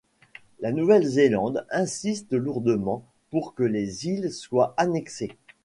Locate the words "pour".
3.29-3.53